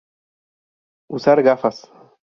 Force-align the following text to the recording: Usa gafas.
Usa 1.19 1.35
gafas. 1.49 1.77